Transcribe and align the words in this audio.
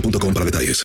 para 0.00 0.44
detalles. 0.44 0.84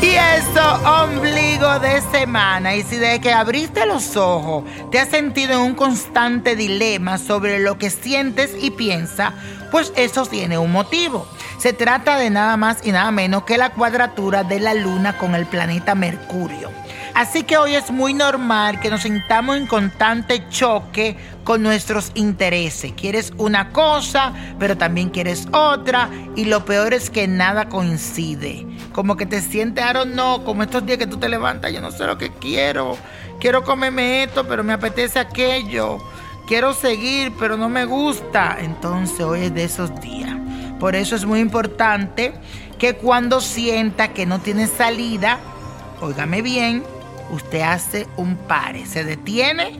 Y 0.00 0.14
eso, 0.14 0.74
ombligo 0.84 1.78
de 1.78 2.00
semana. 2.10 2.74
Y 2.74 2.82
si 2.82 2.96
de 2.96 3.20
que 3.20 3.32
abriste 3.32 3.86
los 3.86 4.16
ojos 4.16 4.64
te 4.90 4.98
has 4.98 5.08
sentido 5.08 5.52
en 5.54 5.60
un 5.60 5.74
constante 5.74 6.56
dilema 6.56 7.18
sobre 7.18 7.60
lo 7.60 7.78
que 7.78 7.88
sientes 7.88 8.50
y 8.60 8.70
piensas, 8.72 9.32
pues 9.70 9.92
eso 9.96 10.26
tiene 10.26 10.58
un 10.58 10.70
motivo. 10.70 11.26
Se 11.58 11.72
trata 11.72 12.18
de 12.18 12.28
nada 12.28 12.56
más 12.56 12.84
y 12.84 12.90
nada 12.90 13.10
menos 13.10 13.44
que 13.44 13.56
la 13.56 13.70
cuadratura 13.70 14.42
de 14.42 14.60
la 14.60 14.74
luna 14.74 15.16
con 15.16 15.34
el 15.34 15.46
planeta 15.46 15.94
Mercurio. 15.94 16.70
Así 17.14 17.42
que 17.42 17.58
hoy 17.58 17.74
es 17.74 17.90
muy 17.90 18.14
normal 18.14 18.80
que 18.80 18.88
nos 18.88 19.02
sintamos 19.02 19.58
en 19.58 19.66
constante 19.66 20.48
choque 20.48 21.16
con 21.44 21.62
nuestros 21.62 22.10
intereses. 22.14 22.92
Quieres 22.92 23.34
una 23.36 23.68
cosa, 23.70 24.32
pero 24.58 24.78
también 24.78 25.10
quieres 25.10 25.46
otra. 25.52 26.08
Y 26.36 26.46
lo 26.46 26.64
peor 26.64 26.94
es 26.94 27.10
que 27.10 27.28
nada 27.28 27.68
coincide. 27.68 28.66
Como 28.92 29.16
que 29.16 29.26
te 29.26 29.42
sientes, 29.42 29.84
I 29.84 29.92
don't 29.92 30.12
know, 30.12 30.42
como 30.42 30.62
estos 30.62 30.86
días 30.86 30.98
que 30.98 31.06
tú 31.06 31.18
te 31.18 31.28
levantas, 31.28 31.70
yo 31.72 31.82
no 31.82 31.90
sé 31.90 32.06
lo 32.06 32.16
que 32.16 32.30
quiero. 32.30 32.96
Quiero 33.38 33.62
comerme 33.62 34.22
esto, 34.22 34.46
pero 34.48 34.64
me 34.64 34.72
apetece 34.72 35.18
aquello. 35.18 35.98
Quiero 36.46 36.72
seguir, 36.72 37.32
pero 37.38 37.58
no 37.58 37.68
me 37.68 37.84
gusta. 37.84 38.56
Entonces 38.58 39.20
hoy 39.20 39.42
es 39.42 39.54
de 39.54 39.64
esos 39.64 39.94
días. 40.00 40.34
Por 40.80 40.96
eso 40.96 41.14
es 41.14 41.26
muy 41.26 41.40
importante 41.40 42.32
que 42.78 42.94
cuando 42.96 43.42
sienta 43.42 44.08
que 44.14 44.24
no 44.24 44.40
tiene 44.40 44.66
salida, 44.66 45.38
óigame 46.00 46.42
bien, 46.42 46.82
usted 47.32 47.62
hace 47.62 48.06
un 48.16 48.36
pare, 48.36 48.86
se 48.86 49.02
detiene, 49.02 49.72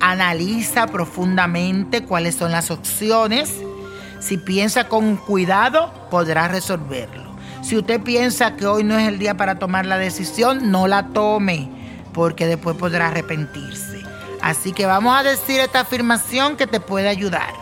analiza 0.00 0.86
profundamente 0.88 2.02
cuáles 2.02 2.34
son 2.34 2.50
las 2.50 2.70
opciones. 2.70 3.54
Si 4.18 4.36
piensa 4.36 4.88
con 4.88 5.16
cuidado, 5.16 5.92
podrá 6.10 6.48
resolverlo. 6.48 7.28
Si 7.62 7.76
usted 7.76 8.00
piensa 8.00 8.56
que 8.56 8.66
hoy 8.66 8.82
no 8.82 8.98
es 8.98 9.06
el 9.06 9.18
día 9.18 9.36
para 9.36 9.58
tomar 9.58 9.86
la 9.86 9.98
decisión, 9.98 10.70
no 10.70 10.88
la 10.88 11.08
tome, 11.08 11.68
porque 12.12 12.46
después 12.46 12.76
podrá 12.76 13.08
arrepentirse. 13.08 14.02
Así 14.40 14.72
que 14.72 14.86
vamos 14.86 15.16
a 15.16 15.22
decir 15.22 15.60
esta 15.60 15.80
afirmación 15.80 16.56
que 16.56 16.66
te 16.66 16.80
puede 16.80 17.08
ayudar. 17.08 17.52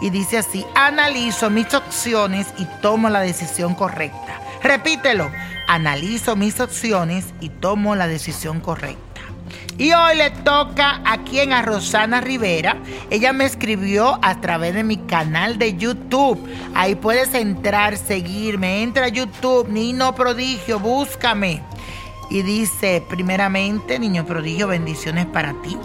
Y 0.00 0.10
dice 0.10 0.38
así, 0.38 0.66
analizo 0.74 1.50
mis 1.50 1.72
opciones 1.72 2.48
y 2.58 2.66
tomo 2.82 3.08
la 3.08 3.20
decisión 3.20 3.74
correcta. 3.74 4.40
Repítelo, 4.64 5.30
analizo 5.68 6.36
mis 6.36 6.58
opciones 6.58 7.26
y 7.38 7.50
tomo 7.50 7.94
la 7.94 8.06
decisión 8.06 8.60
correcta. 8.60 9.20
Y 9.76 9.92
hoy 9.92 10.16
le 10.16 10.30
toca 10.30 11.02
a 11.04 11.22
quien 11.22 11.52
a 11.52 11.60
Rosana 11.60 12.22
Rivera. 12.22 12.78
Ella 13.10 13.34
me 13.34 13.44
escribió 13.44 14.18
a 14.22 14.40
través 14.40 14.72
de 14.72 14.82
mi 14.82 14.96
canal 14.96 15.58
de 15.58 15.76
YouTube. 15.76 16.40
Ahí 16.74 16.94
puedes 16.94 17.34
entrar, 17.34 17.98
seguirme. 17.98 18.82
Entra 18.82 19.04
a 19.04 19.08
YouTube, 19.08 19.68
Niño 19.68 20.14
Prodigio, 20.14 20.80
búscame. 20.80 21.60
Y 22.30 22.40
dice, 22.40 23.02
primeramente, 23.06 23.98
Niño 23.98 24.24
Prodigio, 24.24 24.68
bendiciones 24.68 25.26
para 25.26 25.52
ti. 25.60 25.76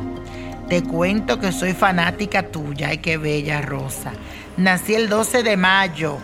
Te 0.70 0.84
cuento 0.84 1.38
que 1.38 1.52
soy 1.52 1.74
fanática 1.74 2.44
tuya. 2.44 2.88
Ay, 2.90 3.00
qué 3.00 3.18
bella 3.18 3.62
Rosa. 3.62 4.14
Nací 4.56 4.96
el 4.96 5.10
12 5.10 5.44
de 5.44 5.58
mayo 5.58 6.18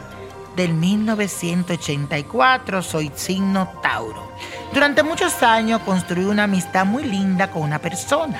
del 0.55 0.73
1984. 0.73 2.81
Soy 2.81 3.11
signo 3.15 3.69
Tauro. 3.81 4.31
Durante 4.73 5.03
muchos 5.03 5.43
años 5.43 5.81
construí 5.81 6.25
una 6.25 6.43
amistad 6.43 6.85
muy 6.85 7.03
linda 7.03 7.51
con 7.51 7.63
una 7.63 7.79
persona. 7.79 8.39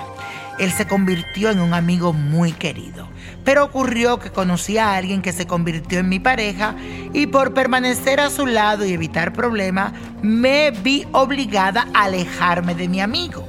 Él 0.57 0.71
se 0.71 0.87
convirtió 0.87 1.49
en 1.49 1.59
un 1.59 1.73
amigo 1.73 2.13
muy 2.13 2.53
querido. 2.53 3.07
Pero 3.43 3.65
ocurrió 3.65 4.19
que 4.19 4.31
conocí 4.31 4.77
a 4.77 4.95
alguien 4.95 5.21
que 5.21 5.33
se 5.33 5.45
convirtió 5.45 5.99
en 5.99 6.09
mi 6.09 6.19
pareja 6.19 6.75
y 7.13 7.27
por 7.27 7.53
permanecer 7.53 8.19
a 8.19 8.29
su 8.29 8.45
lado 8.45 8.85
y 8.85 8.93
evitar 8.93 9.33
problemas, 9.33 9.93
me 10.21 10.71
vi 10.71 11.05
obligada 11.11 11.87
a 11.93 12.05
alejarme 12.05 12.73
de 12.73 12.87
mi 12.87 13.01
amigo. 13.01 13.47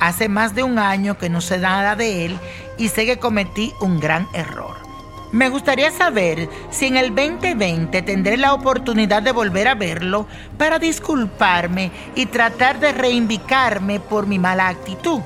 Hace 0.00 0.28
más 0.28 0.54
de 0.54 0.62
un 0.62 0.78
año 0.78 1.18
que 1.18 1.30
no 1.30 1.40
sé 1.40 1.58
nada 1.58 1.96
de 1.96 2.26
él 2.26 2.38
y 2.76 2.88
sé 2.88 3.06
que 3.06 3.18
cometí 3.18 3.72
un 3.80 4.00
gran 4.00 4.28
error. 4.32 4.87
Me 5.30 5.50
gustaría 5.50 5.90
saber 5.90 6.48
si 6.70 6.86
en 6.86 6.96
el 6.96 7.14
2020 7.14 8.00
tendré 8.00 8.38
la 8.38 8.54
oportunidad 8.54 9.22
de 9.22 9.32
volver 9.32 9.68
a 9.68 9.74
verlo 9.74 10.26
para 10.56 10.78
disculparme 10.78 11.90
y 12.14 12.26
tratar 12.26 12.80
de 12.80 12.92
reivindicarme 12.92 14.00
por 14.00 14.26
mi 14.26 14.38
mala 14.38 14.68
actitud. 14.68 15.20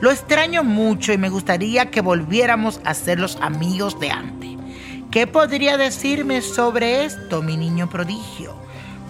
Lo 0.00 0.10
extraño 0.10 0.64
mucho 0.64 1.12
y 1.12 1.18
me 1.18 1.28
gustaría 1.28 1.90
que 1.90 2.00
volviéramos 2.00 2.80
a 2.84 2.94
ser 2.94 3.20
los 3.20 3.36
amigos 3.42 4.00
de 4.00 4.10
antes. 4.10 4.50
¿Qué 5.10 5.26
podría 5.26 5.76
decirme 5.76 6.40
sobre 6.40 7.04
esto, 7.04 7.42
mi 7.42 7.58
niño 7.58 7.90
prodigio? 7.90 8.54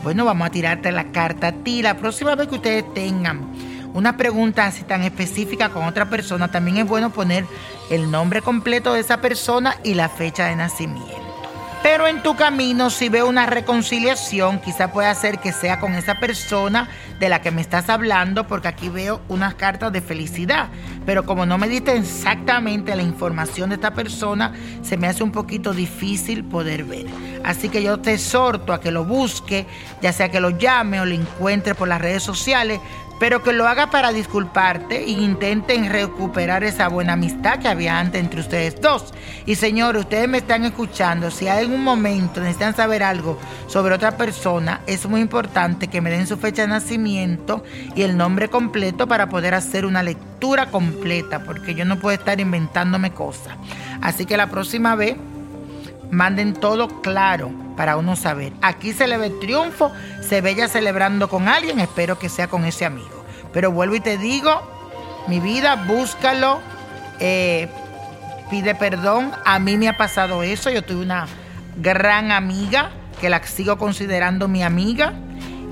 Bueno, 0.02 0.24
vamos 0.24 0.48
a 0.48 0.50
tirarte 0.50 0.90
la 0.90 1.12
carta 1.12 1.48
a 1.48 1.52
ti. 1.52 1.80
La 1.80 1.96
próxima 1.96 2.34
vez 2.34 2.48
que 2.48 2.56
ustedes 2.56 2.92
tengan 2.94 3.46
una 3.94 4.16
pregunta 4.16 4.66
así 4.66 4.82
tan 4.84 5.02
específica 5.02 5.68
con 5.68 5.84
otra 5.84 6.08
persona, 6.08 6.50
también 6.50 6.78
es 6.78 6.86
bueno 6.86 7.10
poner 7.10 7.46
el 7.90 8.10
nombre 8.10 8.42
completo 8.42 8.94
de 8.94 9.00
esa 9.00 9.20
persona 9.20 9.76
y 9.84 9.94
la 9.94 10.08
fecha 10.08 10.46
de 10.46 10.56
nacimiento. 10.56 11.22
Pero 11.82 12.06
en 12.06 12.22
tu 12.22 12.36
camino, 12.36 12.90
si 12.90 13.08
veo 13.08 13.26
una 13.26 13.44
reconciliación, 13.44 14.60
quizá 14.60 14.92
pueda 14.92 15.12
ser 15.16 15.40
que 15.40 15.52
sea 15.52 15.80
con 15.80 15.94
esa 15.94 16.14
persona 16.20 16.88
de 17.18 17.28
la 17.28 17.42
que 17.42 17.50
me 17.50 17.60
estás 17.60 17.88
hablando, 17.88 18.46
porque 18.46 18.68
aquí 18.68 18.88
veo 18.88 19.20
unas 19.28 19.54
cartas 19.54 19.92
de 19.92 20.00
felicidad. 20.00 20.68
Pero 21.04 21.26
como 21.26 21.44
no 21.44 21.58
me 21.58 21.68
diste 21.68 21.96
exactamente 21.96 22.94
la 22.94 23.02
información 23.02 23.70
de 23.70 23.74
esta 23.74 23.94
persona, 23.94 24.54
se 24.82 24.96
me 24.96 25.08
hace 25.08 25.24
un 25.24 25.32
poquito 25.32 25.74
difícil 25.74 26.44
poder 26.44 26.84
ver. 26.84 27.06
Así 27.42 27.68
que 27.68 27.82
yo 27.82 27.98
te 27.98 28.14
exhorto 28.14 28.72
a 28.72 28.80
que 28.80 28.92
lo 28.92 29.04
busque, 29.04 29.66
ya 30.00 30.12
sea 30.12 30.30
que 30.30 30.38
lo 30.38 30.50
llame 30.50 31.00
o 31.00 31.04
lo 31.04 31.14
encuentre 31.14 31.74
por 31.74 31.88
las 31.88 32.00
redes 32.00 32.22
sociales, 32.22 32.78
pero 33.22 33.40
que 33.40 33.52
lo 33.52 33.68
haga 33.68 33.88
para 33.88 34.12
disculparte 34.12 35.04
e 35.04 35.10
intenten 35.10 35.88
recuperar 35.88 36.64
esa 36.64 36.88
buena 36.88 37.12
amistad 37.12 37.60
que 37.60 37.68
había 37.68 38.00
antes 38.00 38.20
entre 38.20 38.40
ustedes 38.40 38.80
dos. 38.80 39.14
Y 39.46 39.54
señores, 39.54 40.02
ustedes 40.02 40.28
me 40.28 40.38
están 40.38 40.64
escuchando, 40.64 41.30
si 41.30 41.46
hay 41.46 41.60
algún 41.60 41.84
momento 41.84 42.40
necesitan 42.40 42.74
saber 42.74 43.04
algo 43.04 43.38
sobre 43.68 43.94
otra 43.94 44.16
persona, 44.16 44.80
es 44.88 45.06
muy 45.06 45.20
importante 45.20 45.86
que 45.86 46.00
me 46.00 46.10
den 46.10 46.26
su 46.26 46.36
fecha 46.36 46.62
de 46.62 46.68
nacimiento 46.68 47.62
y 47.94 48.02
el 48.02 48.16
nombre 48.16 48.48
completo 48.48 49.06
para 49.06 49.28
poder 49.28 49.54
hacer 49.54 49.86
una 49.86 50.02
lectura 50.02 50.66
completa, 50.66 51.44
porque 51.44 51.76
yo 51.76 51.84
no 51.84 52.00
puedo 52.00 52.18
estar 52.18 52.40
inventándome 52.40 53.12
cosas. 53.12 53.56
Así 54.00 54.26
que 54.26 54.36
la 54.36 54.48
próxima 54.48 54.96
vez 54.96 55.14
manden 56.10 56.54
todo 56.54 56.88
claro 57.02 57.61
para 57.76 57.96
uno 57.96 58.16
saber. 58.16 58.52
Aquí 58.62 58.92
se 58.92 59.06
le 59.06 59.18
ve 59.18 59.26
el 59.26 59.38
triunfo, 59.38 59.92
se 60.20 60.40
ve 60.40 60.54
ya 60.54 60.68
celebrando 60.68 61.28
con 61.28 61.48
alguien, 61.48 61.80
espero 61.80 62.18
que 62.18 62.28
sea 62.28 62.48
con 62.48 62.64
ese 62.64 62.84
amigo. 62.84 63.24
Pero 63.52 63.70
vuelvo 63.70 63.94
y 63.94 64.00
te 64.00 64.18
digo, 64.18 64.62
mi 65.28 65.40
vida, 65.40 65.76
búscalo, 65.86 66.60
eh, 67.20 67.68
pide 68.50 68.74
perdón. 68.74 69.32
A 69.44 69.58
mí 69.58 69.76
me 69.76 69.88
ha 69.88 69.96
pasado 69.96 70.42
eso, 70.42 70.70
yo 70.70 70.82
tuve 70.82 71.02
una 71.02 71.26
gran 71.76 72.32
amiga 72.32 72.90
que 73.20 73.30
la 73.30 73.42
sigo 73.46 73.78
considerando 73.78 74.48
mi 74.48 74.62
amiga 74.62 75.14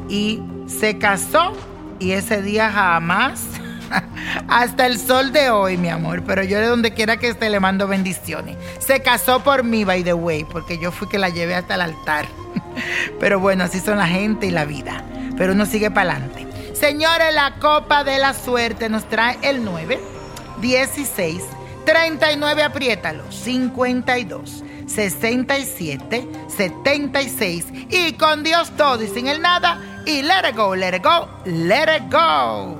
y 0.09 0.41
se 0.67 0.99
casó 0.99 1.53
y 1.99 2.13
ese 2.13 2.43
día 2.43 2.71
jamás 2.71 3.60
hasta 4.49 4.87
el 4.87 4.99
sol 4.99 5.33
de 5.33 5.51
hoy, 5.51 5.77
mi 5.77 5.89
amor. 5.89 6.23
Pero 6.25 6.43
yo 6.43 6.59
de 6.59 6.67
donde 6.67 6.93
quiera 6.93 7.17
que 7.17 7.29
esté 7.29 7.51
le 7.51 7.61
mando 7.61 7.89
bendiciones. 7.89 8.57
Se 8.79 9.01
casó 9.01 9.41
por 9.41 9.65
mí, 9.65 9.85
by 9.85 10.03
the 10.03 10.15
way, 10.15 10.45
porque 10.45 10.79
yo 10.79 10.93
fui 10.93 11.09
que 11.09 11.19
la 11.19 11.29
llevé 11.29 11.55
hasta 11.55 11.75
el 11.75 11.83
altar. 11.83 12.27
Pero 13.21 13.41
bueno, 13.41 13.65
así 13.65 13.81
son 13.81 13.99
la 13.99 14.07
gente 14.07 14.47
y 14.47 14.51
la 14.51 14.65
vida. 14.65 15.05
Pero 15.37 15.53
uno 15.53 15.67
sigue 15.67 15.91
para 15.91 16.13
adelante. 16.13 16.47
Señores, 16.75 17.35
la 17.35 17.57
copa 17.61 18.05
de 18.05 18.19
la 18.19 18.33
suerte 18.33 18.89
nos 18.89 19.09
trae 19.09 19.39
el 19.43 19.65
9, 19.65 20.01
16, 20.61 21.43
39, 21.85 22.63
apriétalo, 22.63 23.31
52, 23.31 24.65
67, 24.87 26.29
76 26.49 27.67
y 27.91 28.13
con 28.15 28.43
Dios 28.43 28.71
todo 28.77 29.03
y 29.03 29.09
sin 29.09 29.27
el 29.27 29.43
nada 29.43 29.79
y 30.07 30.23
let 30.23 30.49
it 30.49 30.57
go, 30.57 30.75
let 30.75 30.97
it 30.97 31.03
go, 31.03 31.29
let 31.45 31.95
it 31.95 32.11
go. 32.11 32.80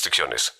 restricciones. 0.00 0.54